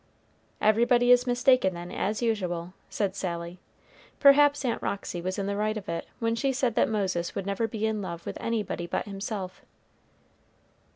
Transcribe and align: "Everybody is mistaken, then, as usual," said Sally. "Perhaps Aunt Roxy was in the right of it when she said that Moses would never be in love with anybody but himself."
"Everybody 0.61 1.11
is 1.11 1.27
mistaken, 1.27 1.75
then, 1.75 1.91
as 1.91 2.23
usual," 2.23 2.73
said 2.89 3.15
Sally. 3.15 3.59
"Perhaps 4.19 4.65
Aunt 4.65 4.81
Roxy 4.81 5.21
was 5.21 5.37
in 5.37 5.45
the 5.45 5.55
right 5.55 5.77
of 5.77 5.87
it 5.87 6.07
when 6.17 6.33
she 6.33 6.51
said 6.51 6.73
that 6.73 6.89
Moses 6.89 7.35
would 7.35 7.45
never 7.45 7.67
be 7.67 7.85
in 7.85 8.01
love 8.01 8.25
with 8.25 8.41
anybody 8.41 8.87
but 8.87 9.05
himself." 9.05 9.61